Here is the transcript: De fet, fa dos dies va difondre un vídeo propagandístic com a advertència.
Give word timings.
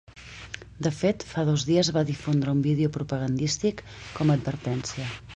De 0.85 0.91
fet, 0.99 1.25
fa 1.33 1.43
dos 1.49 1.65
dies 1.71 1.91
va 1.97 2.03
difondre 2.07 2.53
un 2.57 2.63
vídeo 2.67 2.91
propagandístic 2.95 3.83
com 4.19 4.33
a 4.35 4.39
advertència. 4.41 5.07